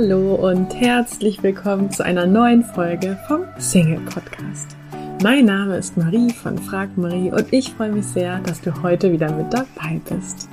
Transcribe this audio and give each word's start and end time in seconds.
Hallo 0.00 0.36
und 0.36 0.72
herzlich 0.76 1.42
willkommen 1.42 1.90
zu 1.90 2.04
einer 2.04 2.24
neuen 2.24 2.62
Folge 2.62 3.18
vom 3.26 3.46
Single 3.58 3.98
Podcast. 4.02 4.76
Mein 5.24 5.46
Name 5.46 5.76
ist 5.76 5.96
Marie 5.96 6.32
von 6.32 6.56
Frag 6.56 6.96
Marie 6.96 7.32
und 7.32 7.52
ich 7.52 7.72
freue 7.72 7.90
mich 7.90 8.06
sehr, 8.06 8.38
dass 8.38 8.60
du 8.60 8.80
heute 8.84 9.10
wieder 9.10 9.32
mit 9.32 9.52
dabei 9.52 10.00
bist. 10.08 10.48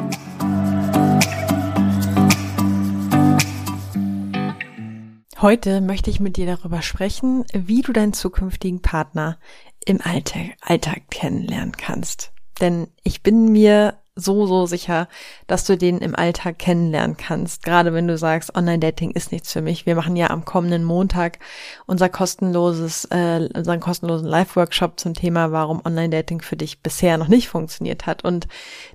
Heute 5.39 5.79
möchte 5.79 6.09
ich 6.09 6.19
mit 6.19 6.37
dir 6.37 6.47
darüber 6.47 6.81
sprechen, 6.81 7.45
wie 7.53 7.83
du 7.83 7.93
deinen 7.93 8.13
zukünftigen 8.13 8.81
Partner 8.81 9.37
im 9.85 10.01
Alltag, 10.01 10.55
Alltag 10.61 11.11
kennenlernen 11.11 11.73
kannst. 11.73 12.31
Denn 12.61 12.87
ich 13.03 13.21
bin 13.21 13.51
mir 13.51 13.99
so, 14.15 14.47
so 14.47 14.65
sicher, 14.65 15.09
dass 15.45 15.65
du 15.65 15.77
den 15.77 15.97
im 15.97 16.15
Alltag 16.15 16.57
kennenlernen 16.57 17.17
kannst. 17.17 17.63
Gerade 17.63 17.93
wenn 17.93 18.07
du 18.07 18.17
sagst, 18.17 18.55
Online-Dating 18.55 19.11
ist 19.11 19.33
nichts 19.33 19.51
für 19.51 19.61
mich. 19.61 19.85
Wir 19.85 19.95
machen 19.95 20.15
ja 20.15 20.29
am 20.29 20.45
kommenden 20.45 20.85
Montag 20.85 21.39
unser 21.85 22.07
kostenloses, 22.07 23.05
äh, 23.11 23.49
unseren 23.53 23.81
kostenlosen 23.81 24.27
Live-Workshop 24.27 24.99
zum 24.99 25.13
Thema, 25.13 25.51
warum 25.51 25.81
Online-Dating 25.83 26.41
für 26.41 26.55
dich 26.55 26.81
bisher 26.81 27.17
noch 27.17 27.27
nicht 27.27 27.49
funktioniert 27.49 28.05
hat. 28.05 28.23
Und 28.23 28.47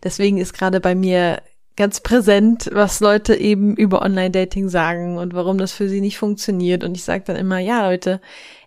deswegen 0.02 0.38
ist 0.38 0.54
gerade 0.54 0.80
bei 0.80 0.94
mir 0.94 1.42
ganz 1.76 2.00
präsent, 2.00 2.70
was 2.72 3.00
Leute 3.00 3.34
eben 3.34 3.76
über 3.76 4.02
Online-Dating 4.02 4.70
sagen 4.70 5.18
und 5.18 5.34
warum 5.34 5.58
das 5.58 5.72
für 5.72 5.88
sie 5.88 6.00
nicht 6.00 6.18
funktioniert. 6.18 6.82
Und 6.82 6.94
ich 6.94 7.04
sage 7.04 7.24
dann 7.26 7.36
immer, 7.36 7.58
ja, 7.58 7.86
Leute, 7.86 8.22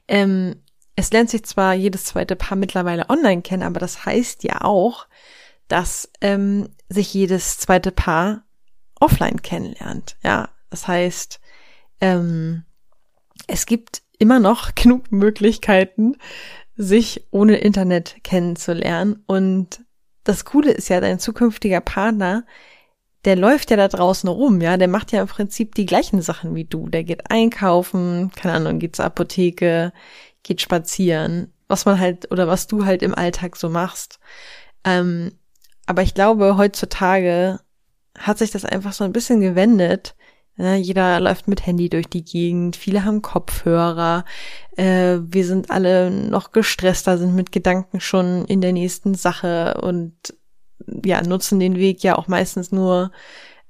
ähm, 0.08 0.56
es 0.95 1.12
lernt 1.12 1.31
sich 1.31 1.44
zwar 1.45 1.73
jedes 1.73 2.06
zweite 2.06 2.36
Paar 2.36 2.58
mittlerweile 2.58 3.09
online 3.09 3.42
kennen, 3.42 3.64
aber 3.64 3.80
das 3.80 4.06
heißt 4.06 4.44
ja 4.44 4.62
auch, 4.62 5.08
dass 5.73 6.08
ähm, 6.22 6.70
sich 6.88 7.12
jedes 7.16 7.58
zweite 7.58 7.91
Paar 7.91 8.44
offline 9.00 9.41
kennenlernt. 9.41 10.18
Ja, 10.23 10.50
das 10.70 10.88
heißt, 10.88 11.39
ähm, 12.00 12.64
es 13.48 13.66
gibt 13.66 14.03
immer 14.20 14.39
noch 14.39 14.75
genug 14.75 15.11
Möglichkeiten, 15.11 16.16
sich 16.75 17.25
ohne 17.31 17.58
Internet 17.58 18.17
kennenzulernen. 18.23 19.23
Und 19.25 19.83
das 20.23 20.45
Coole 20.45 20.70
ist 20.70 20.89
ja, 20.89 21.02
dein 21.02 21.17
zukünftiger 21.17 21.81
Partner, 21.81 22.45
der 23.26 23.36
läuft 23.36 23.72
ja 23.72 23.78
da 23.78 23.88
draußen 23.88 24.30
rum, 24.30 24.61
ja, 24.61 24.78
der 24.78 24.89
macht 24.89 25.11
ja 25.11 25.22
im 25.22 25.28
Prinzip 25.28 25.73
die 25.73 25.88
gleichen 25.88 26.22
Sachen 26.22 26.53
wie 26.53 26.66
du. 26.66 26.88
Der 26.88 27.03
geht 27.03 27.31
einkaufen, 27.31 28.30
keine 28.36 28.53
Ahnung, 28.53 28.78
geht 28.78 28.95
zur 28.95 29.05
Apotheke, 29.05 29.92
geht 30.44 30.61
spazieren, 30.61 31.52
was 31.67 31.86
man 31.86 32.00
halt 32.00 32.31
oder 32.31 32.48
was 32.48 32.67
du 32.67 32.86
halt 32.86 33.02
im 33.02 33.16
Alltag 33.16 33.55
so 33.55 33.70
machst. 33.70 34.20
Ähm, 34.83 35.31
aber 35.86 36.02
ich 36.02 36.14
glaube, 36.14 36.58
heutzutage 36.58 37.59
hat 38.17 38.38
sich 38.38 38.52
das 38.52 38.66
einfach 38.66 38.94
so 38.94 39.03
ein 39.03 39.14
bisschen 39.14 39.42
gewendet. 39.42 40.16
Ja, 40.56 40.76
jeder 40.76 41.20
läuft 41.20 41.48
mit 41.48 41.66
Handy 41.66 41.89
durch 41.89 42.08
die 42.08 42.23
Gegend, 42.23 42.76
viele 42.76 43.06
haben 43.06 43.23
Kopfhörer, 43.23 44.23
äh, 44.78 45.17
wir 45.20 45.45
sind 45.45 45.72
alle 45.72 46.11
noch 46.11 46.52
gestresster, 46.52 47.17
sind 47.17 47.34
mit 47.34 47.52
Gedanken 47.52 48.00
schon 48.00 48.45
in 48.45 48.61
der 48.61 48.72
nächsten 48.72 49.16
Sache 49.16 49.80
und 49.81 50.14
ja, 51.04 51.23
nutzen 51.23 51.59
den 51.59 51.76
Weg 51.76 52.04
ja 52.04 52.17
auch 52.17 52.28
meistens 52.28 52.72
nur 52.72 53.11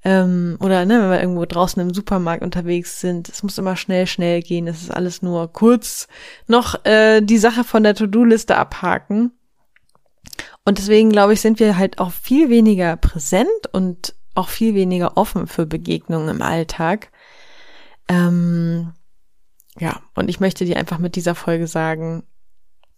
ähm, 0.04 0.58
oder 0.60 0.84
ne, 0.84 1.00
wenn 1.00 1.10
wir 1.10 1.20
irgendwo 1.20 1.46
draußen 1.46 1.80
im 1.80 1.94
Supermarkt 1.94 2.42
unterwegs 2.42 3.00
sind, 3.00 3.30
es 3.30 3.42
muss 3.42 3.56
immer 3.56 3.76
schnell, 3.76 4.06
schnell 4.06 4.42
gehen, 4.42 4.66
es 4.66 4.82
ist 4.82 4.90
alles 4.90 5.22
nur 5.22 5.50
kurz 5.52 6.08
noch 6.46 6.84
äh, 6.84 7.22
die 7.22 7.38
Sache 7.38 7.64
von 7.64 7.82
der 7.82 7.94
To-Do-Liste 7.94 8.56
abhaken. 8.56 9.32
Und 10.64 10.78
deswegen, 10.78 11.10
glaube 11.10 11.34
ich, 11.34 11.40
sind 11.40 11.60
wir 11.60 11.76
halt 11.76 11.98
auch 11.98 12.12
viel 12.12 12.48
weniger 12.48 12.96
präsent 12.96 13.48
und 13.72 14.14
auch 14.34 14.48
viel 14.48 14.74
weniger 14.74 15.16
offen 15.16 15.46
für 15.46 15.66
Begegnungen 15.66 16.28
im 16.28 16.42
Alltag. 16.42 17.10
Ähm, 18.08 18.92
ja, 19.78 20.00
und 20.14 20.28
ich 20.28 20.40
möchte 20.40 20.64
dir 20.64 20.76
einfach 20.76 20.98
mit 20.98 21.16
dieser 21.16 21.34
Folge 21.34 21.66
sagen, 21.66 22.24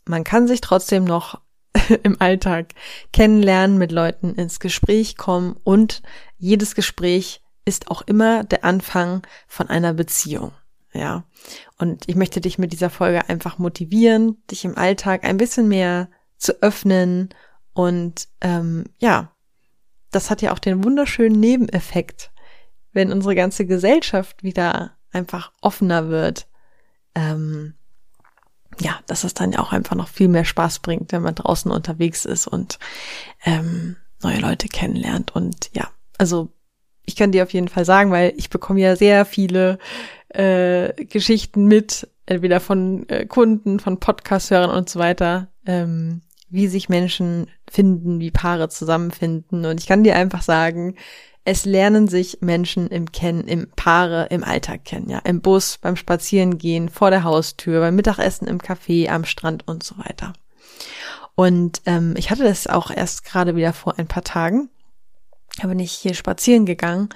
man 0.05 0.25
kann 0.25 0.47
sich 0.47 0.61
trotzdem 0.61 1.05
noch 1.05 1.41
im 2.03 2.21
Alltag 2.21 2.75
kennenlernen, 3.13 3.79
mit 3.79 3.93
Leuten 3.93 4.35
ins 4.35 4.61
Gespräch 4.61 5.17
kommen 5.17 5.57
und 5.65 6.03
jedes 6.39 6.75
Gespräch 6.75 7.43
ist 7.65 7.91
auch 7.91 8.03
immer 8.03 8.45
der 8.45 8.65
Anfang 8.65 9.27
von 9.49 9.69
einer 9.69 9.93
Beziehung. 9.93 10.53
Ja. 10.93 11.25
Und 11.79 12.09
ich 12.09 12.15
möchte 12.15 12.41
dich 12.41 12.59
mit 12.59 12.73
dieser 12.73 12.91
Folge 12.91 13.29
einfach 13.29 13.59
motivieren, 13.59 14.43
dich 14.51 14.65
im 14.65 14.79
Alltag 14.79 15.25
ein 15.25 15.37
bisschen 15.37 15.69
mehr 15.69 16.09
zu 16.39 16.63
öffnen 16.63 17.31
und 17.77 18.29
ähm, 18.41 18.85
ja, 18.97 19.33
das 20.11 20.31
hat 20.31 20.41
ja 20.41 20.53
auch 20.53 20.59
den 20.59 20.83
wunderschönen 20.83 21.39
Nebeneffekt, 21.39 22.31
wenn 22.95 23.13
unsere 23.13 23.35
ganze 23.35 23.67
Gesellschaft 23.67 24.43
wieder 24.43 24.93
einfach 25.13 25.53
offener 25.61 26.09
wird. 26.09 26.47
Ähm, 27.15 27.75
ja, 28.81 28.99
dass 29.07 29.25
es 29.25 29.35
dann 29.35 29.53
ja 29.53 29.59
auch 29.59 29.73
einfach 29.73 29.95
noch 29.95 30.09
viel 30.09 30.29
mehr 30.29 30.47
Spaß 30.47 30.79
bringt, 30.79 31.13
wenn 31.13 31.21
man 31.21 31.35
draußen 31.35 31.71
unterwegs 31.71 32.25
ist 32.25 32.47
und 32.47 32.79
ähm, 33.45 33.97
neue 34.23 34.41
Leute 34.41 34.69
kennenlernt. 34.69 35.37
Und 35.37 35.69
ja, 35.75 35.91
also 36.17 36.49
ich 37.05 37.15
kann 37.15 37.31
dir 37.31 37.43
auf 37.43 37.53
jeden 37.53 37.69
Fall 37.69 37.85
sagen, 37.85 38.11
weil 38.11 38.33
ich 38.39 38.49
bekomme 38.49 38.81
ja 38.81 38.97
sehr 38.97 39.27
viele 39.27 39.79
äh, 40.31 40.95
Geschichten 41.05 41.67
mit, 41.67 42.09
entweder 42.25 42.61
von 42.61 43.07
äh, 43.11 43.27
Kunden, 43.27 43.81
von 43.81 44.01
Podcast-Hörern 44.01 44.71
und 44.71 44.89
so 44.89 44.99
weiter, 44.99 45.49
ähm, 45.67 46.23
wie 46.49 46.69
sich 46.69 46.89
Menschen 46.89 47.49
finden, 47.69 48.21
wie 48.21 48.31
Paare 48.31 48.69
zusammenfinden. 48.69 49.65
Und 49.65 49.81
ich 49.81 49.87
kann 49.87 50.05
dir 50.05 50.17
einfach 50.17 50.43
sagen, 50.43 50.95
es 51.45 51.65
lernen 51.65 52.09
sich 52.09 52.39
Menschen 52.41 52.89
im 52.89 53.13
Kennen, 53.13 53.47
im 53.47 53.71
Paare, 53.77 54.27
im 54.31 54.43
Alltag 54.43 54.85
kennen, 54.85 55.09
ja, 55.09 55.19
im 55.21 55.41
Bus, 55.41 55.79
beim 55.81 55.95
Spazierengehen, 55.95 56.89
vor 56.89 57.11
der 57.11 57.23
Haustür, 57.23 57.81
beim 57.81 57.95
Mittagessen 57.95 58.49
im 58.49 58.59
Café, 58.59 59.09
am 59.09 59.25
Strand 59.25 59.67
und 59.69 59.85
so 59.85 59.97
weiter. 59.99 60.33
Und 61.37 61.83
ähm, 61.87 62.15
ich 62.17 62.31
hatte 62.31 62.43
das 62.43 62.67
auch 62.67 62.91
erst 62.91 63.25
gerade 63.25 63.55
wieder 63.55 63.73
vor 63.73 63.99
ein 63.99 64.09
paar 64.09 64.25
Tagen. 64.25 64.71
Da 65.61 65.69
bin 65.69 65.79
ich 65.79 65.93
hier 65.93 66.15
spazieren 66.15 66.67
gegangen 66.67 67.11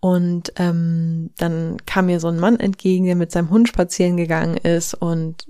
und 0.00 0.52
ähm, 0.56 1.30
dann 1.38 1.78
kam 1.86 2.06
mir 2.06 2.20
so 2.20 2.28
ein 2.28 2.40
Mann 2.40 2.58
entgegen, 2.60 3.06
der 3.06 3.16
mit 3.16 3.32
seinem 3.32 3.50
Hund 3.50 3.68
spazieren 3.68 4.16
gegangen 4.16 4.56
ist 4.56 4.94
und 4.94 5.46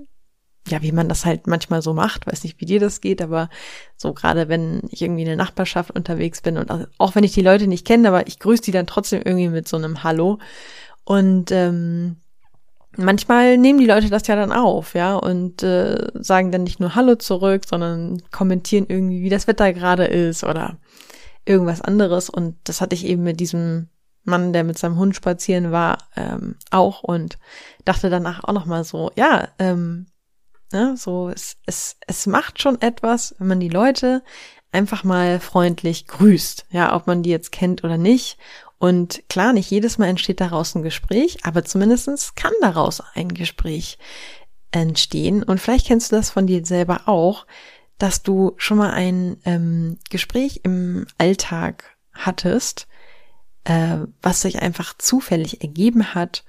ja, 0.69 0.83
wie 0.83 0.93
man 0.93 1.09
das 1.09 1.25
halt 1.25 1.47
manchmal 1.47 1.83
so 1.83 1.95
macht, 1.95 2.27
weiß 2.27 2.45
nicht, 2.45 2.61
wie 2.61 2.67
dir 2.67 2.81
das 2.81 3.01
geht, 3.01 3.23
aber 3.23 3.49
so 3.97 4.13
gerade 4.13 4.49
wenn 4.49 4.83
ich 4.91 5.03
irgendwie 5.03 5.23
in 5.23 5.29
der 5.29 5.37
Nachbarschaft 5.37 5.91
unterwegs 5.91 6.43
bin 6.43 6.59
und 6.59 6.71
auch 6.99 7.15
wenn 7.15 7.25
ich 7.25 7.33
die 7.33 7.43
Leute 7.43 7.67
nicht 7.67 7.87
kenne, 7.87 8.09
aber 8.09 8.27
ich 8.27 8.39
grüße 8.39 8.63
die 8.63 8.71
dann 8.71 8.87
trotzdem 8.87 9.23
irgendwie 9.25 9.49
mit 9.49 9.67
so 9.67 9.77
einem 9.77 10.03
Hallo. 10.05 10.39
Und 11.05 11.51
ähm, 11.51 12.17
manchmal 12.97 13.59
nehmen 13.59 13.79
die 13.79 13.87
Leute 13.87 14.11
das 14.11 14.27
ja 14.27 14.37
dann 14.37 14.53
auf, 14.53 14.95
ja, 14.95 15.17
und 15.17 15.63
äh, 15.63 16.09
sagen 16.15 16.53
dann 16.53 16.65
nicht 16.65 16.79
nur 16.79 16.95
Hallo 16.95 17.17
zurück, 17.17 17.63
sondern 17.67 18.23
kommentieren 18.31 18.87
irgendwie, 18.89 19.23
wie 19.23 19.31
das 19.31 19.47
Wetter 19.47 19.73
gerade 19.73 20.05
ist 20.05 20.45
oder 20.45 20.77
irgendwas 21.45 21.81
anderes. 21.81 22.31
Und 22.31 22.57
das 22.65 22.81
hatte 22.81 22.95
ich 22.95 23.07
eben 23.07 23.23
mit 23.23 23.41
diesem 23.41 23.89
Mann, 24.25 24.53
der 24.53 24.65
mit 24.65 24.79
seinem 24.79 24.99
Hund 24.99 25.17
spazieren 25.17 25.73
war, 25.73 25.99
ähm, 26.17 26.57
auch 26.71 27.03
und 27.03 27.39
dachte 27.85 28.11
danach 28.11 28.45
auch 28.45 28.53
nochmal 28.53 28.85
so, 28.85 29.11
ja, 29.17 29.49
ähm, 29.59 30.07
Ne? 30.73 30.97
So, 30.97 31.29
es, 31.31 31.57
es, 31.67 31.97
es 32.07 32.27
macht 32.27 32.61
schon 32.61 32.81
etwas, 32.81 33.35
wenn 33.39 33.49
man 33.49 33.61
die 33.61 33.69
Leute 33.69 34.23
einfach 34.73 35.05
mal 35.05 35.41
freundlich 35.41 36.07
grüßt. 36.07 36.67
Ja, 36.71 36.95
ob 36.95 37.07
man 37.07 37.23
die 37.23 37.31
jetzt 37.31 37.53
kennt 37.53 37.85
oder 37.85 37.99
nicht. 37.99 38.39
Und 38.79 39.23
klar, 39.29 39.53
nicht 39.53 39.71
jedes 39.71 39.99
Mal 39.99 40.07
entsteht 40.07 40.41
daraus 40.41 40.75
ein 40.75 40.83
Gespräch, 40.83 41.39
aber 41.45 41.65
zumindestens 41.65 42.35
kann 42.35 42.53
daraus 42.61 43.03
ein 43.15 43.35
Gespräch 43.35 43.99
entstehen. 44.71 45.43
Und 45.43 45.61
vielleicht 45.61 45.87
kennst 45.87 46.13
du 46.13 46.17
das 46.17 46.31
von 46.31 46.47
dir 46.47 46.65
selber 46.65 47.03
auch, 47.07 47.47
dass 47.99 48.23
du 48.23 48.55
schon 48.57 48.79
mal 48.79 48.93
ein 48.93 49.37
ähm, 49.45 49.99
Gespräch 50.09 50.61
im 50.63 51.07
Alltag 51.19 51.97
hattest, 52.13 52.87
äh, 53.65 53.99
was 54.23 54.41
sich 54.41 54.63
einfach 54.63 54.97
zufällig 54.97 55.61
ergeben 55.61 56.15
hat 56.15 56.45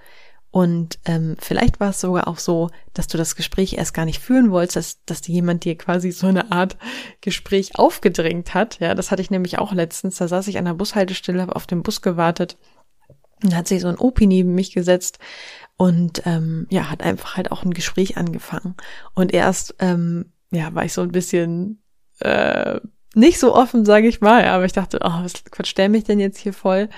und 0.51 0.99
ähm, 1.05 1.37
vielleicht 1.39 1.79
war 1.79 1.91
es 1.91 2.01
sogar 2.01 2.27
auch 2.27 2.37
so, 2.37 2.69
dass 2.93 3.07
du 3.07 3.17
das 3.17 3.37
Gespräch 3.37 3.73
erst 3.73 3.93
gar 3.93 4.03
nicht 4.03 4.19
führen 4.19 4.51
wolltest, 4.51 4.75
dass, 4.75 5.21
dass 5.21 5.27
jemand 5.27 5.63
dir 5.63 5.77
quasi 5.77 6.11
so 6.11 6.27
eine 6.27 6.51
Art 6.51 6.77
Gespräch 7.21 7.79
aufgedrängt 7.79 8.53
hat. 8.53 8.79
Ja, 8.81 8.93
das 8.93 9.11
hatte 9.11 9.21
ich 9.21 9.31
nämlich 9.31 9.59
auch 9.59 9.71
letztens. 9.71 10.17
Da 10.17 10.27
saß 10.27 10.49
ich 10.49 10.57
an 10.57 10.65
der 10.65 10.73
Bushaltestelle, 10.73 11.41
habe 11.41 11.55
auf 11.55 11.67
den 11.67 11.83
Bus 11.83 12.01
gewartet. 12.01 12.57
Und 13.43 13.55
hat 13.55 13.67
sich 13.67 13.81
so 13.81 13.87
ein 13.87 13.97
Opi 13.97 14.27
neben 14.27 14.53
mich 14.53 14.71
gesetzt 14.71 15.17
und 15.75 16.21
ähm, 16.27 16.67
ja, 16.69 16.91
hat 16.91 17.01
einfach 17.01 17.37
halt 17.37 17.51
auch 17.51 17.63
ein 17.63 17.73
Gespräch 17.73 18.15
angefangen. 18.15 18.75
Und 19.15 19.33
erst 19.33 19.73
ähm, 19.79 20.31
ja, 20.51 20.75
war 20.75 20.85
ich 20.85 20.93
so 20.93 21.01
ein 21.01 21.11
bisschen 21.11 21.81
äh, 22.19 22.79
nicht 23.15 23.39
so 23.39 23.55
offen, 23.55 23.83
sage 23.83 24.07
ich 24.07 24.21
mal, 24.21 24.45
aber 24.45 24.65
ich 24.65 24.73
dachte, 24.73 24.99
oh, 25.01 25.23
was, 25.23 25.33
was 25.57 25.67
stell 25.67 25.89
mich 25.89 26.03
denn 26.03 26.19
jetzt 26.19 26.37
hier 26.37 26.53
voll? 26.53 26.89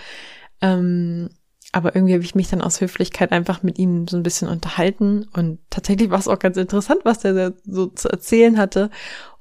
Ähm, 0.59 1.29
aber 1.73 1.95
irgendwie 1.95 2.13
habe 2.13 2.23
ich 2.23 2.35
mich 2.35 2.49
dann 2.49 2.61
aus 2.61 2.79
Höflichkeit 2.79 3.31
einfach 3.31 3.63
mit 3.63 3.77
ihm 3.77 4.07
so 4.07 4.15
ein 4.15 4.23
bisschen 4.23 4.47
unterhalten 4.47 5.27
und 5.33 5.59
tatsächlich 5.69 6.09
war 6.09 6.19
es 6.19 6.27
auch 6.27 6.39
ganz 6.39 6.55
interessant, 6.55 7.01
was 7.03 7.19
der 7.19 7.53
so 7.65 7.87
zu 7.87 8.09
erzählen 8.09 8.57
hatte. 8.57 8.89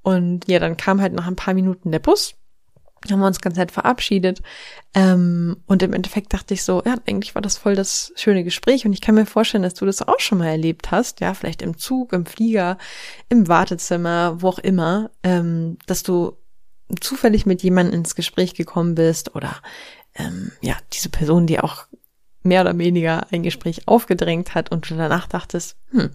Und 0.03 0.49
ja, 0.49 0.59
dann 0.59 0.77
kam 0.77 1.01
halt 1.01 1.13
nach 1.13 1.29
ein 1.29 1.37
paar 1.37 1.55
Minuten 1.55 1.93
der 1.93 2.01
Bus 2.01 2.35
haben 3.11 3.21
wir 3.21 3.27
uns 3.27 3.41
ganz 3.41 3.57
nett 3.57 3.73
verabschiedet. 3.73 4.43
Ähm, 4.95 5.57
und 5.67 5.83
im 5.83 5.93
Endeffekt 5.93 6.33
dachte 6.33 6.55
ich 6.55 6.63
so, 6.63 6.83
ja, 6.85 6.97
eigentlich 7.07 7.35
war 7.35 7.43
das 7.43 7.57
voll 7.57 7.75
das 7.75 8.13
schöne 8.15 8.45
Gespräch. 8.45 8.87
Und 8.87 8.93
ich 8.93 9.01
kann 9.01 9.15
mir 9.15 9.27
vorstellen, 9.27 9.65
dass 9.65 9.75
du 9.75 9.87
das 9.87 10.07
auch 10.07 10.21
schon 10.21 10.39
mal 10.39 10.49
erlebt 10.49 10.91
hast, 10.91 11.21
ja, 11.21 11.35
vielleicht 11.35 11.63
im 11.63 11.79
Zug, 11.79 12.13
im 12.13 12.27
Flieger, 12.27 12.79
im 13.29 13.49
Wartezimmer, 13.49 14.41
wo 14.41 14.49
auch 14.49 14.59
immer, 14.59 15.11
ähm, 15.23 15.79
dass 15.87 16.03
du 16.03 16.37
zufällig 17.01 17.47
mit 17.47 17.63
jemandem 17.63 18.01
ins 18.01 18.15
Gespräch 18.15 18.55
gekommen 18.55 18.95
bist 18.95 19.35
oder 19.35 19.57
ähm, 20.15 20.53
ja, 20.61 20.77
diese 20.93 21.09
Person, 21.09 21.47
die 21.47 21.59
auch 21.59 21.87
mehr 22.45 22.63
oder 22.63 22.77
weniger 22.79 23.27
ein 23.33 23.43
Gespräch 23.43 23.89
aufgedrängt 23.89 24.55
hat 24.55 24.71
und 24.71 24.89
du 24.89 24.97
danach 24.97 25.27
dachtest, 25.27 25.77
hm, 25.91 26.11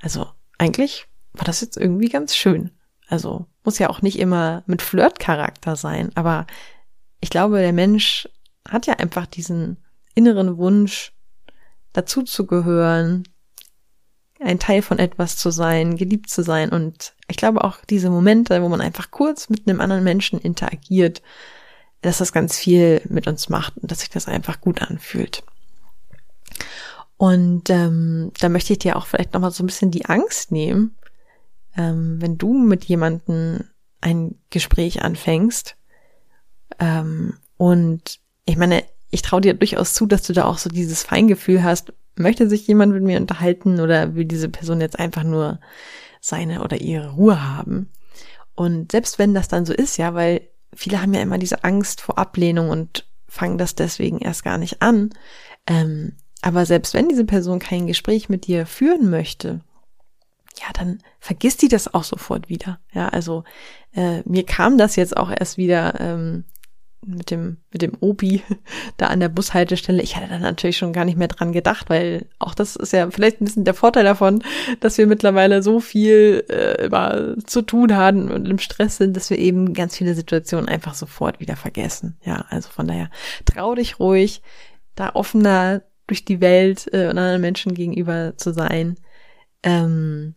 also 0.00 0.26
eigentlich 0.58 1.06
war 1.32 1.44
das 1.44 1.60
jetzt 1.60 1.76
irgendwie 1.76 2.08
ganz 2.08 2.36
schön. 2.36 2.70
Also 3.08 3.46
muss 3.64 3.78
ja 3.78 3.88
auch 3.90 4.02
nicht 4.02 4.18
immer 4.18 4.62
mit 4.66 4.82
Flirtcharakter 4.82 5.76
sein, 5.76 6.10
aber 6.14 6.46
ich 7.20 7.30
glaube, 7.30 7.58
der 7.58 7.72
Mensch 7.72 8.28
hat 8.68 8.86
ja 8.86 8.94
einfach 8.94 9.26
diesen 9.26 9.78
inneren 10.14 10.56
Wunsch, 10.56 11.12
dazu 11.92 12.22
zu 12.22 12.46
gehören, 12.46 13.24
ein 14.40 14.58
Teil 14.58 14.82
von 14.82 14.98
etwas 14.98 15.36
zu 15.36 15.50
sein, 15.50 15.96
geliebt 15.96 16.28
zu 16.28 16.42
sein. 16.42 16.70
Und 16.70 17.14
ich 17.28 17.36
glaube 17.36 17.64
auch 17.64 17.78
diese 17.88 18.10
Momente, 18.10 18.62
wo 18.62 18.68
man 18.68 18.80
einfach 18.80 19.10
kurz 19.10 19.48
mit 19.48 19.66
einem 19.66 19.80
anderen 19.80 20.04
Menschen 20.04 20.38
interagiert, 20.38 21.22
dass 22.02 22.18
das 22.18 22.32
ganz 22.32 22.58
viel 22.58 23.00
mit 23.08 23.26
uns 23.26 23.48
macht 23.48 23.78
und 23.78 23.90
dass 23.90 24.00
sich 24.00 24.10
das 24.10 24.28
einfach 24.28 24.60
gut 24.60 24.82
anfühlt. 24.82 25.42
Und 27.16 27.70
ähm, 27.70 28.32
da 28.40 28.48
möchte 28.48 28.72
ich 28.72 28.78
dir 28.80 28.96
auch 28.96 29.06
vielleicht 29.06 29.32
nochmal 29.32 29.50
so 29.50 29.62
ein 29.62 29.66
bisschen 29.66 29.90
die 29.90 30.04
Angst 30.06 30.52
nehmen, 30.52 30.96
ähm, 31.76 32.20
wenn 32.20 32.36
du 32.36 32.52
mit 32.52 32.84
jemandem 32.84 33.64
ein 34.00 34.36
Gespräch 34.50 35.02
anfängst. 35.02 35.76
Ähm, 36.78 37.34
und 37.56 38.20
ich 38.44 38.56
meine, 38.56 38.84
ich 39.10 39.22
traue 39.22 39.40
dir 39.40 39.54
durchaus 39.54 39.94
zu, 39.94 40.06
dass 40.06 40.22
du 40.22 40.32
da 40.32 40.44
auch 40.44 40.58
so 40.58 40.68
dieses 40.68 41.02
Feingefühl 41.02 41.62
hast, 41.62 41.92
möchte 42.16 42.48
sich 42.48 42.66
jemand 42.66 42.92
mit 42.92 43.02
mir 43.02 43.18
unterhalten 43.18 43.80
oder 43.80 44.14
will 44.14 44.24
diese 44.24 44.48
Person 44.48 44.80
jetzt 44.80 44.98
einfach 44.98 45.22
nur 45.22 45.60
seine 46.20 46.62
oder 46.62 46.80
ihre 46.80 47.12
Ruhe 47.12 47.42
haben? 47.42 47.90
Und 48.54 48.92
selbst 48.92 49.18
wenn 49.18 49.34
das 49.34 49.48
dann 49.48 49.66
so 49.66 49.72
ist, 49.72 49.96
ja, 49.96 50.14
weil 50.14 50.48
viele 50.74 51.00
haben 51.00 51.14
ja 51.14 51.20
immer 51.20 51.38
diese 51.38 51.64
Angst 51.64 52.00
vor 52.00 52.18
Ablehnung 52.18 52.70
und 52.70 53.06
fangen 53.28 53.58
das 53.58 53.74
deswegen 53.74 54.18
erst 54.18 54.44
gar 54.44 54.58
nicht 54.58 54.82
an. 54.82 55.10
Ähm, 55.66 56.16
aber 56.46 56.64
selbst 56.64 56.94
wenn 56.94 57.08
diese 57.08 57.24
Person 57.24 57.58
kein 57.58 57.88
Gespräch 57.88 58.28
mit 58.28 58.46
dir 58.46 58.66
führen 58.66 59.10
möchte, 59.10 59.62
ja, 60.60 60.72
dann 60.74 61.00
vergisst 61.18 61.60
die 61.60 61.66
das 61.66 61.92
auch 61.92 62.04
sofort 62.04 62.48
wieder. 62.48 62.78
Ja, 62.92 63.08
also 63.08 63.42
äh, 63.96 64.22
mir 64.24 64.46
kam 64.46 64.78
das 64.78 64.94
jetzt 64.94 65.16
auch 65.16 65.28
erst 65.36 65.58
wieder 65.58 66.00
ähm, 66.00 66.44
mit 67.04 67.32
dem 67.32 67.56
mit 67.72 67.82
dem 67.82 67.94
Obi 67.98 68.44
da 68.96 69.08
an 69.08 69.18
der 69.18 69.28
Bushaltestelle. 69.28 70.00
Ich 70.04 70.14
hatte 70.14 70.28
da 70.28 70.38
natürlich 70.38 70.78
schon 70.78 70.92
gar 70.92 71.04
nicht 71.04 71.18
mehr 71.18 71.26
dran 71.26 71.50
gedacht, 71.50 71.90
weil 71.90 72.26
auch 72.38 72.54
das 72.54 72.76
ist 72.76 72.92
ja 72.92 73.10
vielleicht 73.10 73.40
ein 73.40 73.46
bisschen 73.46 73.64
der 73.64 73.74
Vorteil 73.74 74.04
davon, 74.04 74.44
dass 74.78 74.98
wir 74.98 75.08
mittlerweile 75.08 75.64
so 75.64 75.80
viel 75.80 76.44
äh, 76.48 76.84
immer 76.84 77.34
zu 77.44 77.62
tun 77.62 77.96
haben 77.96 78.30
und 78.30 78.46
im 78.46 78.60
Stress 78.60 78.98
sind, 78.98 79.16
dass 79.16 79.30
wir 79.30 79.38
eben 79.40 79.74
ganz 79.74 79.96
viele 79.96 80.14
Situationen 80.14 80.68
einfach 80.68 80.94
sofort 80.94 81.40
wieder 81.40 81.56
vergessen. 81.56 82.18
Ja, 82.22 82.44
also 82.50 82.68
von 82.68 82.86
daher 82.86 83.10
trau 83.46 83.74
dich 83.74 83.98
ruhig, 83.98 84.42
da 84.94 85.10
offener 85.12 85.82
durch 86.06 86.24
die 86.24 86.40
Welt 86.40 86.88
äh, 86.92 87.08
und 87.08 87.18
anderen 87.18 87.40
Menschen 87.40 87.74
gegenüber 87.74 88.36
zu 88.36 88.52
sein. 88.52 88.96
Ähm, 89.62 90.34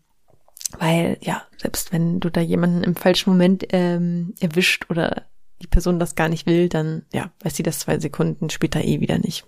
weil, 0.78 1.18
ja, 1.22 1.44
selbst 1.58 1.92
wenn 1.92 2.20
du 2.20 2.30
da 2.30 2.42
jemanden 2.42 2.84
im 2.84 2.96
falschen 2.96 3.32
Moment 3.32 3.66
ähm, 3.70 4.36
erwischt 4.40 4.86
oder 4.90 5.24
die 5.62 5.68
Person 5.68 6.00
das 6.00 6.16
gar 6.16 6.30
nicht 6.30 6.46
will, 6.46 6.70
dann, 6.70 7.06
ja, 7.12 7.32
weiß 7.42 7.56
sie 7.56 7.64
das 7.64 7.80
zwei 7.80 8.00
Sekunden 8.00 8.50
später 8.50 8.84
eh 8.84 9.00
wieder 9.00 9.18
nicht. 9.18 9.46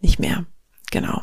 Nicht 0.00 0.18
mehr. 0.18 0.46
Genau. 0.90 1.22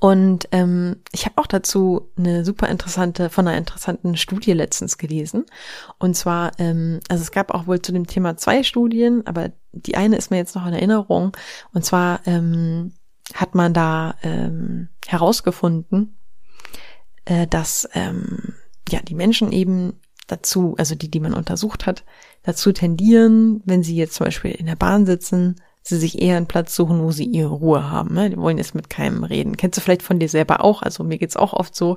Und 0.00 0.48
ähm, 0.50 0.96
ich 1.12 1.26
habe 1.26 1.36
auch 1.36 1.46
dazu 1.46 2.10
eine 2.16 2.42
super 2.44 2.68
interessante, 2.68 3.28
von 3.28 3.46
einer 3.46 3.58
interessanten 3.58 4.16
Studie 4.16 4.52
letztens 4.52 4.96
gelesen. 4.96 5.44
Und 5.98 6.16
zwar, 6.16 6.52
ähm, 6.58 7.00
also 7.10 7.22
es 7.22 7.32
gab 7.32 7.52
auch 7.52 7.66
wohl 7.66 7.82
zu 7.82 7.92
dem 7.92 8.06
Thema 8.06 8.38
zwei 8.38 8.62
Studien, 8.62 9.26
aber 9.26 9.52
die 9.72 9.96
eine 9.96 10.16
ist 10.16 10.30
mir 10.30 10.36
jetzt 10.36 10.54
noch 10.54 10.66
in 10.66 10.72
Erinnerung. 10.72 11.36
Und 11.72 11.84
zwar 11.84 12.20
ähm, 12.26 12.92
hat 13.34 13.54
man 13.54 13.74
da 13.74 14.14
ähm, 14.22 14.88
herausgefunden, 15.06 16.16
äh, 17.24 17.46
dass 17.46 17.88
ähm, 17.94 18.54
ja 18.88 19.00
die 19.00 19.14
Menschen 19.14 19.52
eben 19.52 20.00
dazu, 20.26 20.74
also 20.78 20.94
die, 20.94 21.10
die 21.10 21.20
man 21.20 21.34
untersucht 21.34 21.86
hat, 21.86 22.04
dazu 22.42 22.72
tendieren, 22.72 23.62
wenn 23.64 23.82
sie 23.82 23.96
jetzt 23.96 24.14
zum 24.14 24.26
Beispiel 24.26 24.52
in 24.52 24.66
der 24.66 24.76
Bahn 24.76 25.06
sitzen, 25.06 25.56
sie 25.82 25.96
sich 25.96 26.20
eher 26.20 26.36
einen 26.36 26.46
Platz 26.46 26.74
suchen, 26.74 27.02
wo 27.02 27.10
sie 27.10 27.24
ihre 27.24 27.50
Ruhe 27.50 27.90
haben. 27.90 28.14
Ne? 28.14 28.30
Die 28.30 28.36
wollen 28.36 28.58
jetzt 28.58 28.74
mit 28.74 28.90
keinem 28.90 29.24
reden. 29.24 29.56
Kennst 29.56 29.78
du 29.78 29.80
vielleicht 29.80 30.02
von 30.02 30.18
dir 30.18 30.28
selber 30.28 30.62
auch? 30.62 30.82
Also 30.82 31.04
mir 31.04 31.18
geht's 31.18 31.36
auch 31.36 31.52
oft 31.52 31.74
so. 31.74 31.96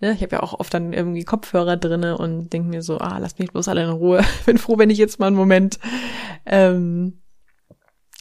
Ne? 0.00 0.12
Ich 0.12 0.22
habe 0.22 0.36
ja 0.36 0.42
auch 0.42 0.58
oft 0.58 0.74
dann 0.74 0.92
irgendwie 0.92 1.24
Kopfhörer 1.24 1.76
drinne 1.76 2.18
und 2.18 2.52
denke 2.52 2.68
mir 2.68 2.82
so, 2.82 2.98
ah, 2.98 3.18
lass 3.18 3.38
mich 3.38 3.52
bloß 3.52 3.68
alle 3.68 3.84
in 3.84 3.90
Ruhe. 3.90 4.24
Bin 4.46 4.58
froh, 4.58 4.78
wenn 4.78 4.90
ich 4.90 4.98
jetzt 4.98 5.20
mal 5.20 5.28
einen 5.28 5.36
Moment, 5.36 5.78
ähm, 6.44 7.20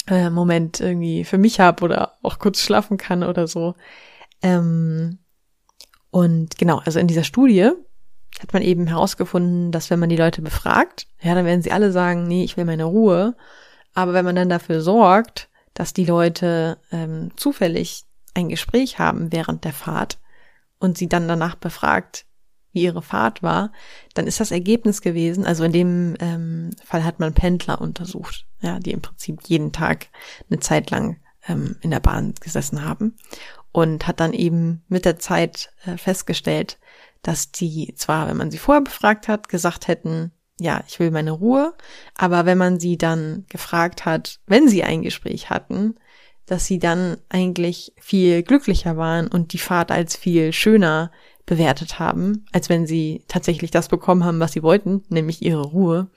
äh, 0.08 0.30
Moment 0.30 0.80
irgendwie 0.80 1.24
für 1.24 1.38
mich 1.38 1.60
habe 1.60 1.84
oder 1.84 2.18
auch 2.22 2.38
kurz 2.40 2.62
schlafen 2.62 2.98
kann 2.98 3.24
oder 3.24 3.48
so. 3.48 3.76
Ähm, 4.42 5.20
und 6.12 6.58
genau, 6.58 6.82
also 6.86 7.00
in 7.00 7.08
dieser 7.08 7.24
Studie 7.24 7.72
hat 8.40 8.54
man 8.54 8.62
eben 8.62 8.88
herausgefunden, 8.88 9.72
dass 9.72 9.90
wenn 9.90 10.00
man 10.00 10.10
die 10.10 10.16
Leute 10.16 10.42
befragt, 10.42 11.08
ja, 11.22 11.36
dann 11.36 11.46
werden 11.46 11.62
sie 11.62 11.72
alle 11.72 11.92
sagen, 11.92 12.28
nee, 12.28 12.44
ich 12.44 12.58
will 12.58 12.66
meine 12.66 12.86
Ruhe. 12.86 13.36
Aber 14.00 14.14
wenn 14.14 14.24
man 14.24 14.36
dann 14.36 14.48
dafür 14.48 14.80
sorgt, 14.80 15.50
dass 15.74 15.92
die 15.92 16.06
Leute 16.06 16.78
ähm, 16.90 17.32
zufällig 17.36 18.06
ein 18.34 18.48
Gespräch 18.48 18.98
haben 18.98 19.34
während 19.34 19.66
der 19.66 19.74
Fahrt 19.74 20.20
und 20.80 20.98
sie 20.98 21.10
dann 21.10 21.28
danach 21.28 21.56
befragt, 21.56 22.26
wie 22.72 22.84
ihre 22.84 23.02
Fahrt 23.02 23.44
war, 23.44 23.74
dann 24.14 24.26
ist 24.26 24.40
das 24.40 24.52
Ergebnis 24.52 25.02
gewesen, 25.02 25.46
also 25.46 25.66
in 25.66 25.74
dem 25.74 26.16
ähm, 26.22 26.70
Fall 26.86 27.04
hat 27.04 27.20
man 27.20 27.34
Pendler 27.34 27.82
untersucht, 27.82 28.46
ja, 28.62 28.80
die 28.80 28.92
im 28.92 29.02
Prinzip 29.02 29.42
jeden 29.48 29.74
Tag 29.74 30.08
eine 30.50 30.62
Zeit 30.62 30.92
lang 30.92 31.18
ähm, 31.50 31.76
in 31.82 31.92
der 31.92 32.00
Bahn 32.00 32.36
gesessen 32.40 32.86
haben 32.86 33.18
und 33.74 34.08
hat 34.08 34.22
dann 34.22 34.32
eben 34.32 34.84
mit 34.88 35.04
der 35.04 35.20
Zeit 35.20 35.74
äh, 35.84 35.98
festgestellt, 35.98 36.80
dass 37.22 37.52
die 37.52 37.94
zwar, 37.96 38.30
wenn 38.30 38.38
man 38.38 38.50
sie 38.50 38.60
vorher 38.60 38.84
befragt 38.84 39.28
hat, 39.28 39.50
gesagt 39.50 39.90
hätten, 39.90 40.32
ja, 40.60 40.84
ich 40.88 41.00
will 41.00 41.12
meine 41.12 41.32
Ruhe, 41.32 41.74
aber 42.16 42.46
wenn 42.46 42.58
man 42.58 42.80
sie 42.80 42.98
dann 42.98 43.46
gefragt 43.50 44.06
hat, 44.06 44.40
wenn 44.46 44.68
sie 44.68 44.84
ein 44.84 45.02
Gespräch 45.02 45.50
hatten, 45.50 45.96
dass 46.46 46.66
sie 46.66 46.80
dann 46.80 47.18
eigentlich 47.30 47.94
viel 48.00 48.44
glücklicher 48.44 48.98
waren 48.98 49.28
und 49.28 49.54
die 49.54 49.60
Fahrt 49.60 49.92
als 49.92 50.16
viel 50.16 50.52
schöner 50.52 51.12
bewertet 51.46 52.00
haben, 52.00 52.46
als 52.52 52.70
wenn 52.70 52.88
sie 52.88 53.24
tatsächlich 53.28 53.72
das 53.72 53.88
bekommen 53.88 54.24
haben, 54.24 54.40
was 54.40 54.54
sie 54.54 54.64
wollten, 54.64 55.04
nämlich 55.10 55.42
ihre 55.42 55.64
Ruhe. 55.64 56.10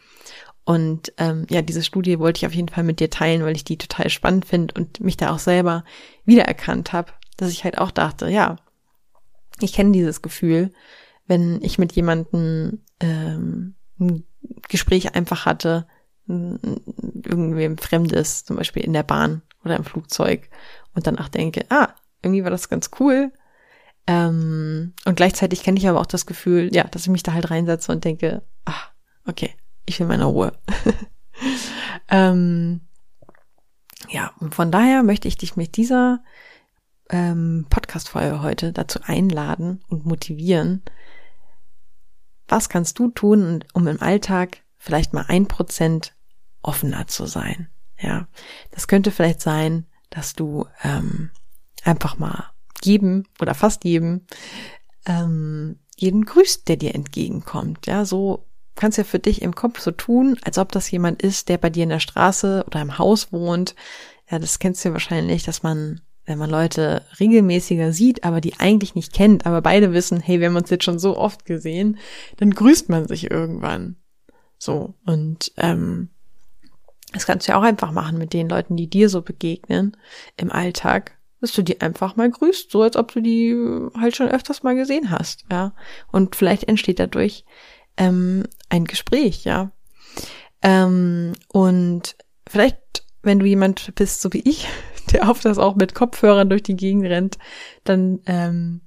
Und 0.65 1.13
ähm, 1.19 1.47
ja, 1.51 1.63
diese 1.63 1.83
Studie 1.83 2.19
wollte 2.19 2.39
ich 2.39 2.47
auf 2.47 2.55
jeden 2.55 2.69
Fall 2.69 2.85
mit 2.85 3.01
dir 3.01 3.11
teilen, 3.11 3.43
weil 3.43 3.57
ich 3.57 3.65
die 3.65 3.79
total 3.79 4.11
spannend 4.11 4.45
finde 4.45 4.75
und 4.75 5.01
mich 5.01 5.17
da 5.17 5.33
auch 5.33 5.39
selber 5.39 5.85
wiedererkannt 6.25 6.93
habe, 6.93 7.13
dass 7.37 7.51
ich 7.51 7.65
halt 7.65 7.79
auch 7.79 7.91
dachte, 7.91 8.29
ja, 8.29 8.57
ich 9.61 9.73
kenne 9.73 9.93
dieses 9.93 10.23
Gefühl, 10.23 10.71
wenn 11.27 11.61
ich 11.63 11.79
mit 11.79 11.93
jemandem 11.93 12.83
ähm, 13.01 13.75
ein 14.01 14.25
Gespräch 14.69 15.15
einfach 15.15 15.47
hatte, 15.47 15.87
irgendwem 16.27 17.79
Fremdes, 17.79 18.45
zum 18.45 18.57
Beispiel 18.57 18.85
in 18.85 18.93
der 18.93 19.03
Bahn 19.03 19.43
oder 19.65 19.77
im 19.77 19.85
Flugzeug 19.85 20.49
und 20.95 21.07
danach 21.07 21.29
denke, 21.29 21.67
ah, 21.69 21.89
irgendwie 22.23 22.45
war 22.45 22.51
das 22.51 22.69
ganz 22.69 22.91
cool. 23.01 23.33
Ähm, 24.07 24.95
und 25.05 25.17
gleichzeitig 25.17 25.63
kenne 25.63 25.79
ich 25.79 25.89
aber 25.89 26.01
auch 26.01 26.07
das 26.07 26.27
Gefühl, 26.27 26.75
ja, 26.75 26.85
dass 26.85 27.03
ich 27.03 27.09
mich 27.09 27.23
da 27.23 27.33
halt 27.33 27.51
reinsetze 27.51 27.93
und 27.93 28.05
denke, 28.05 28.43
ah, 28.65 28.83
okay, 29.27 29.55
ich 29.87 29.99
will 30.01 30.07
meine 30.07 30.25
Ruhe. 30.25 30.53
ähm, 32.09 32.81
ja, 34.09 34.33
und 34.41 34.55
von 34.55 34.71
daher 34.71 35.03
möchte 35.03 35.29
ich 35.29 35.37
dich 35.37 35.57
mit 35.57 35.77
dieser 35.77 36.23
ähm, 37.11 37.67
Podcast-Folge 37.71 38.43
heute 38.43 38.73
dazu 38.73 39.01
einladen 39.05 39.85
und 39.89 40.07
motivieren. 40.07 40.83
Was 42.53 42.69
kannst 42.69 42.99
du 42.99 43.09
tun, 43.09 43.65
um 43.73 43.87
im 43.87 44.03
Alltag 44.03 44.59
vielleicht 44.77 45.15
mal 45.15 45.25
ein 45.27 45.49
Prozent 45.49 46.15
offener 46.61 47.07
zu 47.07 47.25
sein? 47.25 47.71
Ja, 47.99 48.29
das 48.73 48.89
könnte 48.89 49.11
vielleicht 49.11 49.41
sein, 49.41 49.87
dass 50.11 50.35
du 50.35 50.67
ähm, 50.83 51.31
einfach 51.83 52.19
mal 52.19 52.51
jedem 52.85 53.25
oder 53.41 53.55
fast 53.55 53.85
jedem 53.85 54.27
ähm, 55.07 55.79
jeden 55.97 56.27
grüßt, 56.27 56.69
der 56.69 56.77
dir 56.77 56.95
entgegenkommt. 56.95 57.87
Ja, 57.87 58.05
so 58.05 58.45
kannst 58.75 58.99
ja 58.99 59.05
für 59.05 59.19
dich 59.19 59.41
im 59.41 59.55
Kopf 59.55 59.81
so 59.81 59.91
tun, 59.91 60.39
als 60.45 60.59
ob 60.59 60.73
das 60.73 60.91
jemand 60.91 61.23
ist, 61.23 61.49
der 61.49 61.57
bei 61.57 61.71
dir 61.71 61.85
in 61.85 61.89
der 61.89 62.01
Straße 62.01 62.65
oder 62.67 62.83
im 62.83 62.99
Haus 62.99 63.33
wohnt. 63.33 63.75
Ja, 64.31 64.39
das 64.39 64.59
kennst 64.59 64.85
du 64.85 64.91
ja 64.91 64.93
wahrscheinlich, 64.93 65.43
dass 65.43 65.63
man 65.63 66.03
wenn 66.25 66.39
man 66.39 66.51
Leute 66.51 67.05
regelmäßiger 67.19 67.93
sieht, 67.93 68.25
aber 68.25 68.41
die 68.41 68.59
eigentlich 68.59 68.95
nicht 68.95 69.13
kennt, 69.13 69.45
aber 69.47 69.61
beide 69.61 69.93
wissen, 69.93 70.21
hey, 70.21 70.41
wir 70.41 70.49
haben 70.49 70.57
uns 70.57 70.71
jetzt 70.71 70.85
schon 70.85 70.99
so 70.99 71.17
oft 71.17 71.45
gesehen, 71.45 71.99
dann 72.37 72.53
grüßt 72.53 72.89
man 72.89 73.09
sich 73.09 73.31
irgendwann. 73.31 73.97
So, 74.59 74.95
und 75.05 75.53
ähm, 75.57 76.11
das 77.13 77.27
kannst 77.27 77.47
du 77.47 77.53
ja 77.53 77.59
auch 77.59 77.65
einfach 77.65 77.93
machen 77.93 78.19
mit 78.19 78.33
den 78.33 78.49
Leuten, 78.49 78.77
die 78.77 78.89
dir 78.89 79.09
so 79.09 79.23
begegnen 79.23 79.97
im 80.37 80.53
Alltag, 80.53 81.19
dass 81.41 81.53
du 81.53 81.63
die 81.63 81.81
einfach 81.81 82.15
mal 82.15 82.31
grüßt, 82.31 82.71
so 82.71 82.83
als 82.83 82.97
ob 82.97 83.13
du 83.13 83.21
die 83.21 83.55
halt 83.99 84.17
schon 84.17 84.29
öfters 84.29 84.63
mal 84.63 84.77
gesehen 84.77 85.11
hast, 85.11 85.45
ja. 85.51 85.75
Und 86.13 86.37
vielleicht 86.37 86.69
entsteht 86.69 87.01
dadurch 87.01 87.45
ähm, 87.97 88.45
ein 88.69 88.85
Gespräch, 88.85 89.45
ja. 89.45 89.73
Ähm, 90.63 91.33
und 91.49 92.17
vielleicht, 92.49 93.05
wenn 93.23 93.41
du 93.41 93.47
jemand 93.47 93.93
bist, 93.97 94.21
so 94.23 94.33
wie 94.33 94.49
ich, 94.49 94.69
der 95.21 95.29
oft 95.29 95.45
das 95.45 95.59
auch 95.59 95.77
mit 95.77 95.95
Kopfhörern 95.95 96.49
durch 96.49 96.63
die 96.63 96.77
Gegend 96.77 97.05
rennt, 97.07 97.39
dann 97.85 98.21
ähm, 98.27 98.81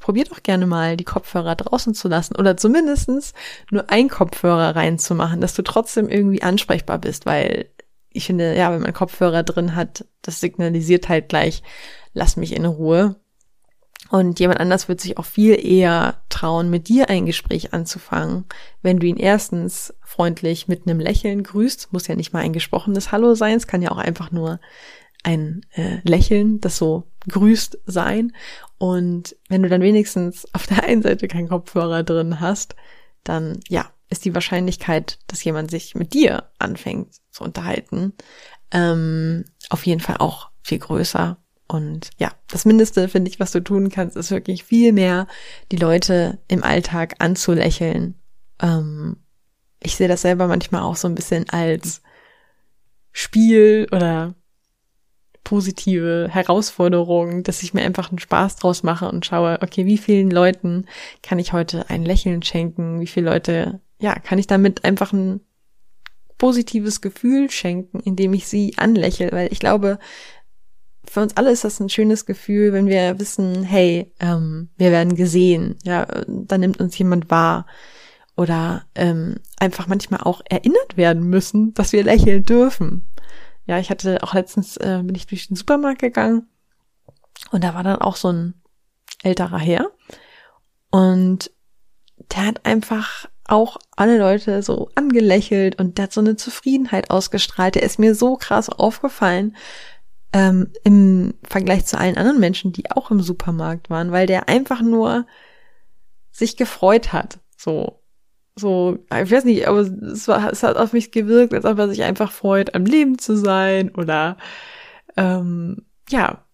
probier 0.00 0.24
doch 0.24 0.42
gerne 0.42 0.66
mal, 0.66 0.96
die 0.96 1.04
Kopfhörer 1.04 1.54
draußen 1.56 1.94
zu 1.94 2.08
lassen 2.08 2.36
oder 2.36 2.56
zumindestens 2.56 3.34
nur 3.70 3.90
ein 3.90 4.08
Kopfhörer 4.08 4.76
reinzumachen, 4.76 5.40
dass 5.40 5.54
du 5.54 5.62
trotzdem 5.62 6.08
irgendwie 6.08 6.42
ansprechbar 6.42 6.98
bist, 6.98 7.26
weil 7.26 7.70
ich 8.10 8.26
finde, 8.26 8.56
ja, 8.56 8.72
wenn 8.72 8.82
man 8.82 8.92
Kopfhörer 8.92 9.42
drin 9.42 9.74
hat, 9.74 10.06
das 10.22 10.40
signalisiert 10.40 11.08
halt 11.08 11.28
gleich, 11.28 11.62
lass 12.14 12.36
mich 12.36 12.54
in 12.54 12.64
Ruhe. 12.64 13.16
Und 14.10 14.40
jemand 14.40 14.60
anders 14.60 14.88
wird 14.88 15.00
sich 15.00 15.18
auch 15.18 15.24
viel 15.26 15.54
eher 15.62 16.22
trauen, 16.30 16.70
mit 16.70 16.88
dir 16.88 17.10
ein 17.10 17.26
Gespräch 17.26 17.74
anzufangen, 17.74 18.46
wenn 18.80 18.98
du 18.98 19.06
ihn 19.06 19.18
erstens 19.18 19.94
freundlich 20.02 20.66
mit 20.66 20.86
einem 20.86 20.98
Lächeln 20.98 21.42
grüßt. 21.42 21.92
Muss 21.92 22.06
ja 22.06 22.16
nicht 22.16 22.32
mal 22.32 22.40
ein 22.40 22.54
gesprochenes 22.54 23.12
Hallo 23.12 23.34
sein, 23.34 23.56
es 23.56 23.66
kann 23.66 23.82
ja 23.82 23.90
auch 23.90 23.98
einfach 23.98 24.30
nur 24.30 24.60
ein 25.22 25.66
äh, 25.72 25.98
Lächeln, 26.04 26.60
das 26.60 26.76
so 26.76 27.04
grüßt 27.28 27.78
sein. 27.86 28.32
Und 28.78 29.36
wenn 29.48 29.62
du 29.62 29.68
dann 29.68 29.82
wenigstens 29.82 30.46
auf 30.54 30.66
der 30.66 30.84
einen 30.84 31.02
Seite 31.02 31.28
keinen 31.28 31.48
Kopfhörer 31.48 32.02
drin 32.02 32.40
hast, 32.40 32.76
dann 33.24 33.60
ja, 33.68 33.90
ist 34.08 34.24
die 34.24 34.34
Wahrscheinlichkeit, 34.34 35.18
dass 35.26 35.44
jemand 35.44 35.70
sich 35.70 35.94
mit 35.94 36.14
dir 36.14 36.44
anfängt 36.58 37.16
zu 37.30 37.44
unterhalten, 37.44 38.14
ähm, 38.70 39.44
auf 39.70 39.86
jeden 39.86 40.00
Fall 40.00 40.16
auch 40.18 40.50
viel 40.62 40.78
größer. 40.78 41.36
Und 41.66 42.10
ja, 42.16 42.32
das 42.46 42.64
Mindeste, 42.64 43.08
finde 43.08 43.30
ich, 43.30 43.40
was 43.40 43.52
du 43.52 43.60
tun 43.60 43.90
kannst, 43.90 44.16
ist 44.16 44.30
wirklich 44.30 44.64
viel 44.64 44.92
mehr 44.92 45.26
die 45.70 45.76
Leute 45.76 46.38
im 46.48 46.64
Alltag 46.64 47.16
anzulächeln. 47.18 48.14
Ähm, 48.60 49.18
ich 49.80 49.96
sehe 49.96 50.08
das 50.08 50.22
selber 50.22 50.46
manchmal 50.46 50.82
auch 50.82 50.96
so 50.96 51.08
ein 51.08 51.14
bisschen 51.14 51.48
als 51.50 52.02
Spiel 53.12 53.86
oder 53.92 54.34
positive 55.48 56.28
Herausforderung, 56.30 57.42
dass 57.42 57.62
ich 57.62 57.72
mir 57.72 57.80
einfach 57.80 58.10
einen 58.10 58.18
Spaß 58.18 58.56
draus 58.56 58.82
mache 58.82 59.08
und 59.08 59.24
schaue, 59.24 59.58
okay, 59.62 59.86
wie 59.86 59.96
vielen 59.96 60.30
Leuten 60.30 60.84
kann 61.22 61.38
ich 61.38 61.54
heute 61.54 61.88
ein 61.88 62.04
Lächeln 62.04 62.42
schenken? 62.42 63.00
Wie 63.00 63.06
viele 63.06 63.30
Leute, 63.30 63.80
ja, 63.98 64.14
kann 64.18 64.38
ich 64.38 64.46
damit 64.46 64.84
einfach 64.84 65.14
ein 65.14 65.40
positives 66.36 67.00
Gefühl 67.00 67.50
schenken, 67.50 68.00
indem 68.00 68.34
ich 68.34 68.46
sie 68.46 68.74
anlächle? 68.76 69.32
Weil 69.32 69.50
ich 69.50 69.58
glaube, 69.58 69.98
für 71.06 71.22
uns 71.22 71.34
alle 71.38 71.50
ist 71.50 71.64
das 71.64 71.80
ein 71.80 71.88
schönes 71.88 72.26
Gefühl, 72.26 72.74
wenn 72.74 72.86
wir 72.86 73.18
wissen, 73.18 73.62
hey, 73.62 74.12
ähm, 74.20 74.68
wir 74.76 74.90
werden 74.90 75.16
gesehen, 75.16 75.76
ja, 75.82 76.06
da 76.26 76.58
nimmt 76.58 76.78
uns 76.78 76.98
jemand 76.98 77.30
wahr 77.30 77.64
oder 78.36 78.84
ähm, 78.94 79.36
einfach 79.58 79.86
manchmal 79.86 80.20
auch 80.20 80.42
erinnert 80.44 80.98
werden 80.98 81.22
müssen, 81.22 81.72
dass 81.72 81.94
wir 81.94 82.04
lächeln 82.04 82.44
dürfen. 82.44 83.07
Ja, 83.68 83.78
ich 83.78 83.90
hatte 83.90 84.22
auch 84.22 84.32
letztens, 84.32 84.78
äh, 84.78 85.02
bin 85.04 85.14
ich 85.14 85.26
durch 85.26 85.46
den 85.46 85.56
Supermarkt 85.56 86.00
gegangen 86.00 86.48
und 87.52 87.62
da 87.62 87.74
war 87.74 87.84
dann 87.84 88.00
auch 88.00 88.16
so 88.16 88.32
ein 88.32 88.54
älterer 89.22 89.58
Herr 89.58 89.90
und 90.90 91.50
der 92.32 92.46
hat 92.46 92.64
einfach 92.64 93.26
auch 93.44 93.76
alle 93.94 94.18
Leute 94.18 94.62
so 94.62 94.90
angelächelt 94.94 95.78
und 95.78 95.98
der 95.98 96.04
hat 96.04 96.12
so 96.12 96.20
eine 96.20 96.36
Zufriedenheit 96.36 97.10
ausgestrahlt. 97.10 97.74
Der 97.74 97.82
ist 97.82 97.98
mir 97.98 98.14
so 98.14 98.36
krass 98.36 98.70
aufgefallen 98.70 99.54
ähm, 100.32 100.72
im 100.82 101.34
Vergleich 101.42 101.84
zu 101.84 101.98
allen 101.98 102.16
anderen 102.16 102.40
Menschen, 102.40 102.72
die 102.72 102.90
auch 102.90 103.10
im 103.10 103.20
Supermarkt 103.20 103.90
waren, 103.90 104.12
weil 104.12 104.26
der 104.26 104.48
einfach 104.48 104.80
nur 104.80 105.26
sich 106.30 106.56
gefreut 106.56 107.12
hat. 107.12 107.38
So, 107.56 108.02
so, 108.58 108.98
ich 109.10 109.30
weiß 109.30 109.44
nicht, 109.44 109.66
aber 109.66 109.80
es, 109.80 110.28
war, 110.28 110.50
es 110.52 110.62
hat 110.62 110.76
auf 110.76 110.92
mich 110.92 111.10
gewirkt, 111.12 111.54
als 111.54 111.64
ob 111.64 111.78
er 111.78 111.88
sich 111.88 112.02
einfach 112.02 112.32
freut, 112.32 112.74
am 112.74 112.84
Leben 112.84 113.18
zu 113.18 113.36
sein 113.36 113.94
oder 113.94 114.36
ähm, 115.16 115.84
ja, 116.10 116.44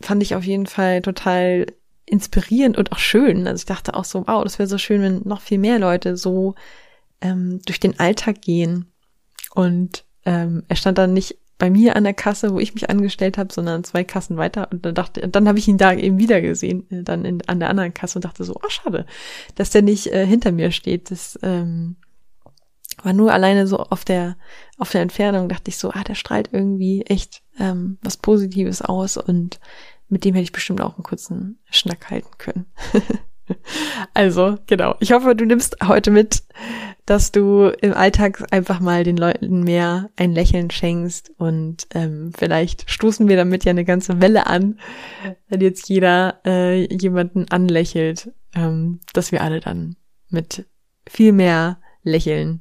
fand 0.00 0.22
ich 0.22 0.34
auf 0.34 0.44
jeden 0.44 0.66
Fall 0.66 1.02
total 1.02 1.66
inspirierend 2.06 2.78
und 2.78 2.92
auch 2.92 2.98
schön. 2.98 3.46
Also 3.46 3.62
ich 3.62 3.66
dachte 3.66 3.94
auch 3.94 4.04
so, 4.04 4.26
wow, 4.26 4.42
das 4.44 4.58
wäre 4.58 4.68
so 4.68 4.78
schön, 4.78 5.02
wenn 5.02 5.22
noch 5.24 5.40
viel 5.40 5.58
mehr 5.58 5.78
Leute 5.78 6.16
so 6.16 6.54
ähm, 7.20 7.60
durch 7.66 7.80
den 7.80 7.98
Alltag 7.98 8.40
gehen. 8.42 8.92
Und 9.54 10.04
ähm, 10.24 10.64
er 10.68 10.76
stand 10.76 10.98
dann 10.98 11.12
nicht 11.12 11.38
bei 11.58 11.70
mir 11.70 11.96
an 11.96 12.04
der 12.04 12.14
Kasse, 12.14 12.52
wo 12.54 12.60
ich 12.60 12.74
mich 12.74 12.88
angestellt 12.88 13.36
habe, 13.36 13.52
sondern 13.52 13.84
zwei 13.84 14.04
Kassen 14.04 14.36
weiter. 14.36 14.68
Und 14.70 14.86
dann 14.86 14.94
dachte, 14.94 15.28
dann 15.28 15.48
habe 15.48 15.58
ich 15.58 15.66
ihn 15.66 15.76
da 15.76 15.92
eben 15.92 16.18
wieder 16.18 16.40
gesehen, 16.40 16.88
äh, 16.90 17.02
dann 17.02 17.24
in, 17.24 17.46
an 17.48 17.58
der 17.58 17.68
anderen 17.68 17.92
Kasse 17.92 18.18
und 18.18 18.24
dachte 18.24 18.44
so, 18.44 18.54
oh 18.54 18.68
schade, 18.68 19.06
dass 19.56 19.70
der 19.70 19.82
nicht 19.82 20.06
äh, 20.06 20.24
hinter 20.24 20.52
mir 20.52 20.70
steht. 20.70 21.10
Das 21.10 21.38
ähm, 21.42 21.96
war 23.02 23.12
nur 23.12 23.32
alleine 23.32 23.66
so 23.66 23.78
auf 23.78 24.04
der 24.04 24.36
auf 24.78 24.90
der 24.90 25.02
Entfernung 25.02 25.48
dachte 25.48 25.70
ich 25.70 25.76
so, 25.76 25.90
ah, 25.90 26.04
der 26.04 26.14
strahlt 26.14 26.50
irgendwie 26.52 27.02
echt 27.02 27.42
ähm, 27.58 27.98
was 28.02 28.16
Positives 28.16 28.80
aus 28.82 29.16
und 29.16 29.60
mit 30.08 30.24
dem 30.24 30.34
hätte 30.34 30.44
ich 30.44 30.52
bestimmt 30.52 30.80
auch 30.80 30.94
einen 30.94 31.02
kurzen 31.02 31.58
Schnack 31.70 32.10
halten 32.10 32.30
können. 32.38 32.66
also 34.14 34.58
genau, 34.66 34.94
ich 35.00 35.12
hoffe, 35.12 35.34
du 35.34 35.44
nimmst 35.44 35.76
heute 35.86 36.10
mit 36.10 36.42
dass 37.08 37.32
du 37.32 37.72
im 37.80 37.94
Alltag 37.94 38.44
einfach 38.50 38.80
mal 38.80 39.02
den 39.02 39.16
Leuten 39.16 39.62
mehr 39.62 40.10
ein 40.16 40.32
Lächeln 40.32 40.70
schenkst 40.70 41.32
und 41.38 41.86
ähm, 41.94 42.32
vielleicht 42.36 42.90
stoßen 42.90 43.28
wir 43.28 43.36
damit 43.36 43.64
ja 43.64 43.70
eine 43.70 43.86
ganze 43.86 44.20
Welle 44.20 44.46
an, 44.46 44.78
wenn 45.48 45.62
jetzt 45.62 45.88
jeder 45.88 46.38
äh, 46.44 46.84
jemanden 46.94 47.46
anlächelt, 47.48 48.30
ähm, 48.54 49.00
dass 49.14 49.32
wir 49.32 49.40
alle 49.40 49.60
dann 49.60 49.96
mit 50.28 50.66
viel 51.08 51.32
mehr 51.32 51.80
Lächeln 52.02 52.60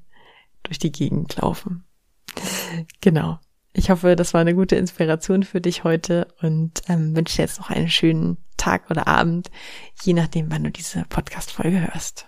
durch 0.63 0.79
die 0.79 0.93
Gegend 0.93 1.35
laufen. 1.35 1.83
Genau. 3.01 3.39
Ich 3.77 3.91
hoffe, 3.91 4.15
das 4.15 4.33
war 4.33 4.41
eine 4.41 4.55
gute 4.55 4.75
Inspiration 4.75 5.43
für 5.43 5.61
dich 5.61 5.83
heute 5.83 6.27
und 6.41 6.81
ähm, 6.89 7.15
wünsche 7.15 7.35
dir 7.35 7.43
jetzt 7.43 7.59
noch 7.59 7.69
einen 7.69 7.89
schönen 7.89 8.37
Tag 8.57 8.89
oder 8.89 9.07
Abend, 9.07 9.51
je 10.01 10.13
nachdem, 10.13 10.49
wann 10.49 10.63
du 10.63 10.71
diese 10.71 11.05
Podcast-Folge 11.07 11.81
hörst. 11.93 12.27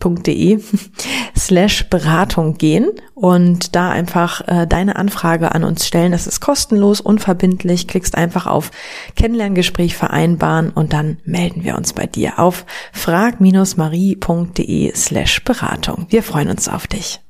www.ccc.de 0.00 0.58
slash 1.36 1.88
Beratung 1.88 2.58
gehen 2.58 2.90
und 3.14 3.76
da 3.76 3.90
einfach 3.90 4.46
äh, 4.48 4.66
deine 4.66 4.96
Anfrage 4.96 5.54
an 5.54 5.62
uns 5.64 5.86
stellen. 5.86 6.12
Das 6.12 6.26
ist 6.26 6.40
kostenlos, 6.40 7.00
unverbindlich. 7.00 7.88
Klickst 7.88 8.16
einfach 8.16 8.46
auf 8.46 8.70
Kennenlerngespräch 9.16 9.96
vereinbaren 9.96 10.70
und 10.70 10.92
dann 10.92 11.18
melden 11.24 11.64
wir 11.64 11.76
uns 11.76 11.92
bei 11.92 12.06
dir 12.06 12.38
auf 12.38 12.64
frag-marie.de 12.92 14.92
slash 14.94 15.44
Beratung. 15.44 16.06
Wir 16.08 16.22
freuen 16.22 16.48
uns 16.48 16.68
auf 16.68 16.86
dich. 16.86 17.20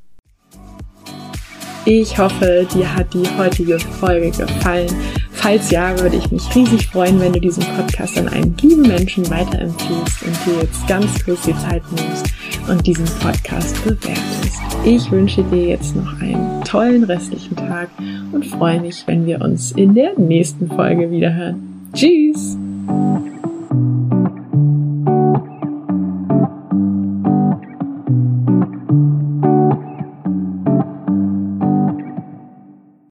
Ich 1.86 2.18
hoffe, 2.18 2.68
dir 2.74 2.94
hat 2.94 3.14
die 3.14 3.26
heutige 3.38 3.78
Folge 3.78 4.30
gefallen. 4.30 4.94
Falls 5.32 5.70
ja, 5.70 5.98
würde 5.98 6.16
ich 6.16 6.30
mich 6.30 6.54
riesig 6.54 6.88
freuen, 6.88 7.18
wenn 7.20 7.32
du 7.32 7.40
diesen 7.40 7.64
Podcast 7.64 8.18
an 8.18 8.28
einen 8.28 8.54
lieben 8.58 8.82
Menschen 8.82 9.30
weiterempfiehlst 9.30 10.22
und 10.22 10.36
dir 10.44 10.60
jetzt 10.62 10.86
ganz 10.86 11.24
kurz 11.24 11.40
die 11.42 11.56
Zeit 11.56 11.82
nimmst 11.90 12.26
und 12.70 12.86
diesen 12.86 13.04
Podcast 13.04 13.82
bewertest. 13.84 14.60
Ich 14.84 15.10
wünsche 15.10 15.42
dir 15.42 15.66
jetzt 15.66 15.96
noch 15.96 16.20
einen 16.20 16.62
tollen 16.64 17.04
restlichen 17.04 17.56
Tag 17.56 17.90
und 18.32 18.46
freue 18.46 18.80
mich, 18.80 19.06
wenn 19.06 19.26
wir 19.26 19.40
uns 19.40 19.72
in 19.72 19.94
der 19.94 20.18
nächsten 20.18 20.68
Folge 20.68 21.10
wiederhören. 21.10 21.90
Tschüss! 21.92 22.56